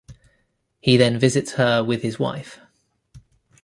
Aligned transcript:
He 0.79 0.97
then 0.97 1.19
visits 1.19 1.51
her 1.57 1.83
with 1.83 2.01
his 2.01 2.17
wife. 2.17 2.59